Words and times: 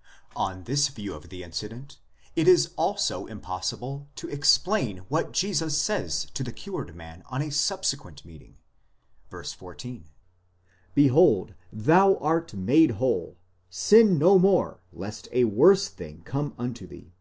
® 0.00 0.02
On 0.34 0.64
this 0.64 0.88
view 0.88 1.12
of 1.12 1.28
the 1.28 1.42
incident 1.42 1.98
it 2.34 2.48
is 2.48 2.70
also 2.78 3.26
impossible 3.26 4.08
to 4.14 4.30
explain 4.30 5.04
what 5.10 5.32
Jesus 5.32 5.76
says 5.76 6.24
to 6.32 6.42
the 6.42 6.54
cured 6.54 6.96
man 6.96 7.22
on 7.26 7.42
a 7.42 7.50
subsequent 7.50 8.24
meeting 8.24 8.56
(v. 9.30 9.42
14): 9.44 10.06
Behold 10.94 11.52
thou 11.70 12.16
art 12.16 12.54
made 12.54 12.92
whole; 12.92 13.36
sin 13.68 14.16
no 14.16 14.38
more 14.38 14.80
lest 14.90 15.28
a 15.32 15.44
worse 15.44 15.88
thing 15.88 16.22
come 16.22 16.54
unto 16.56 16.86
thee. 16.86 17.12